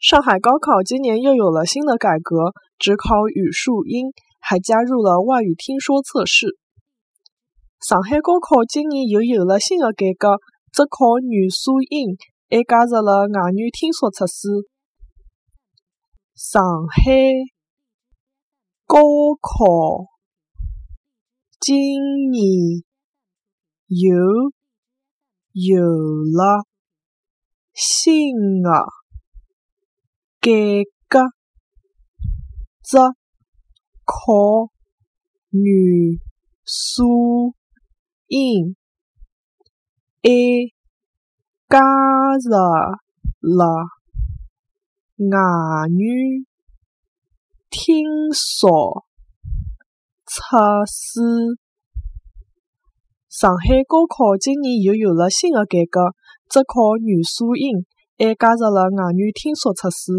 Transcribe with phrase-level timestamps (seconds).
[0.00, 4.06] 上海高考今年又有了新的改革，只考语数英，
[4.40, 6.56] 还加入了外语听说测试。
[7.86, 10.38] 上海高考今年又有了新的改革，
[10.72, 12.16] 只考语数英，
[12.48, 14.48] 还加入了外语听说测试。
[16.34, 17.02] 上海
[18.86, 19.02] 高
[19.38, 20.06] 考
[21.60, 21.76] 今
[22.30, 22.82] 年
[23.86, 24.16] 又
[25.52, 26.64] 有了
[27.74, 28.99] 新的。
[30.42, 30.50] 改
[31.06, 31.20] 革
[32.82, 32.96] 只
[34.06, 34.70] 考
[35.50, 36.18] 语
[36.64, 37.54] 数
[38.26, 38.74] 英，
[40.22, 40.30] 还
[41.68, 41.78] 加
[42.38, 42.48] 入
[43.40, 43.66] 了
[45.18, 46.46] 外语
[47.68, 49.04] 听说
[50.24, 51.20] 测试。
[53.28, 56.14] 上海高考今年又有了新的改革，
[56.48, 57.84] 只考语数英。
[58.22, 60.12] 还加入了外语听说测试。